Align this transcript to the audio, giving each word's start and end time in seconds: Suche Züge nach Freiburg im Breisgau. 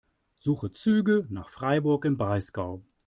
Suche 0.39 0.73
Züge 0.73 1.27
nach 1.29 1.49
Freiburg 1.51 2.05
im 2.05 2.17
Breisgau. 2.17 2.81